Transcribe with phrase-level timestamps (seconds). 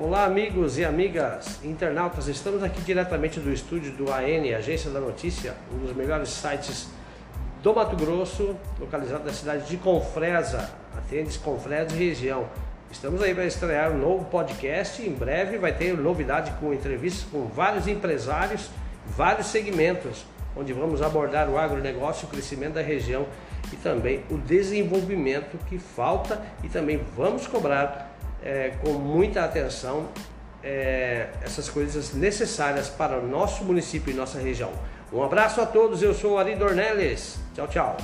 [0.00, 2.28] Olá, amigos e amigas internautas.
[2.28, 6.88] Estamos aqui diretamente do estúdio do AN, Agência da Notícia, um dos melhores sites
[7.64, 12.48] do Mato Grosso, localizado na cidade de Confresa, atende Confresa e região.
[12.92, 15.02] Estamos aí para estrear um novo podcast.
[15.02, 18.70] Em breve vai ter novidade com entrevistas com vários empresários,
[19.04, 20.24] vários segmentos,
[20.56, 23.26] onde vamos abordar o agronegócio, o crescimento da região
[23.72, 28.07] e também o desenvolvimento que falta e também vamos cobrar
[28.42, 30.08] é, com muita atenção
[30.62, 34.70] é, essas coisas necessárias para o nosso município e nossa região.
[35.12, 37.38] Um abraço a todos, eu sou Ari Dornelles.
[37.54, 37.96] Tchau, tchau.